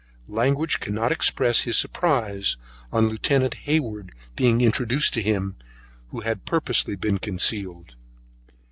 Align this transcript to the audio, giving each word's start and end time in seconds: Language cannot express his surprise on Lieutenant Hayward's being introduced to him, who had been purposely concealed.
Language 0.33 0.79
cannot 0.79 1.11
express 1.11 1.61
his 1.61 1.77
surprise 1.77 2.57
on 2.91 3.07
Lieutenant 3.07 3.53
Hayward's 3.69 4.09
being 4.35 4.59
introduced 4.59 5.13
to 5.13 5.21
him, 5.21 5.57
who 6.09 6.21
had 6.21 6.39
been 6.43 6.49
purposely 6.49 6.97
concealed. 6.97 7.93